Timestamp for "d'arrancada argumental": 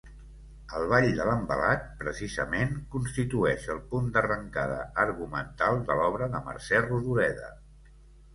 4.17-5.83